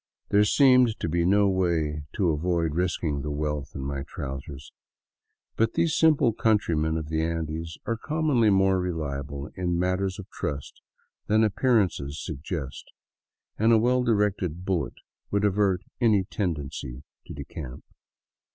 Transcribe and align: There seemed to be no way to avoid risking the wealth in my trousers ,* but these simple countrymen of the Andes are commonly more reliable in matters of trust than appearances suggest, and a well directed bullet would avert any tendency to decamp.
There 0.29 0.43
seemed 0.43 0.99
to 0.99 1.07
be 1.07 1.25
no 1.27 1.47
way 1.47 2.05
to 2.13 2.31
avoid 2.31 2.73
risking 2.73 3.21
the 3.21 3.29
wealth 3.29 3.73
in 3.75 3.81
my 3.81 4.01
trousers 4.01 4.71
,* 4.01 4.71
but 5.57 5.75
these 5.75 5.93
simple 5.95 6.33
countrymen 6.33 6.97
of 6.97 7.07
the 7.09 7.21
Andes 7.21 7.77
are 7.85 7.97
commonly 7.97 8.49
more 8.49 8.79
reliable 8.79 9.51
in 9.53 9.77
matters 9.77 10.17
of 10.17 10.27
trust 10.31 10.81
than 11.27 11.43
appearances 11.43 12.17
suggest, 12.19 12.85
and 13.59 13.71
a 13.71 13.77
well 13.77 14.01
directed 14.01 14.65
bullet 14.65 14.95
would 15.29 15.45
avert 15.45 15.83
any 16.01 16.23
tendency 16.23 17.03
to 17.27 17.35
decamp. 17.35 17.83